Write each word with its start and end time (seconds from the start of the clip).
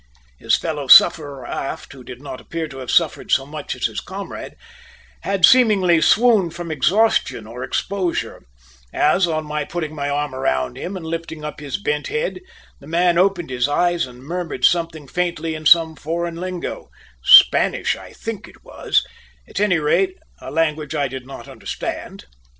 His 0.39 0.55
fellow 0.55 0.87
sufferer 0.87 1.45
aft, 1.45 1.93
who 1.93 2.03
did 2.03 2.23
not 2.23 2.41
appear 2.41 2.67
to 2.67 2.79
have 2.79 2.89
suffered 2.89 3.29
so 3.31 3.45
much 3.45 3.75
as 3.75 3.85
his 3.85 3.99
comrade, 4.01 4.55
had 5.21 5.45
seemingly 5.45 6.01
swooned 6.01 6.55
from 6.55 6.71
exhaustion 6.71 7.45
or 7.45 7.63
exposure; 7.63 8.41
as, 8.91 9.27
on 9.27 9.45
my 9.45 9.63
putting 9.63 9.93
my 9.93 10.09
arm 10.09 10.33
round 10.33 10.75
him 10.75 10.97
and 10.97 11.05
lifting 11.05 11.45
up 11.45 11.59
his 11.59 11.77
bent 11.77 12.07
head, 12.07 12.39
the 12.79 12.87
man 12.87 13.19
opened 13.19 13.51
his 13.51 13.67
eyes 13.69 14.07
and 14.07 14.23
murmured 14.23 14.65
something 14.65 15.07
faintly 15.07 15.53
in 15.53 15.67
some 15.67 15.95
foreign 15.95 16.37
lingo 16.37 16.89
Spanish, 17.23 17.95
I 17.95 18.11
think 18.11 18.47
it 18.47 18.63
was; 18.63 19.05
at 19.47 19.59
any 19.59 19.77
rate 19.77 20.17
a 20.39 20.49
language 20.49 20.95
I 20.95 21.09
did 21.09 21.27
not 21.27 21.47
understand. 21.47 22.25